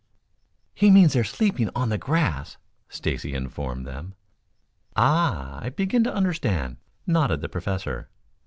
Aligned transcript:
"He 0.73 0.89
means 0.89 1.13
they're 1.13 1.23
sleeping 1.23 1.69
on 1.75 1.89
the 1.89 1.97
grass," 1.99 2.57
Stacy 2.89 3.35
informed 3.35 3.85
them. 3.85 4.15
"Ah! 4.95 5.59
I 5.61 5.69
begin 5.69 6.03
to 6.05 6.15
understand," 6.15 6.77
nodded 7.05 7.41
the 7.41 7.49
Professor. 7.49 8.09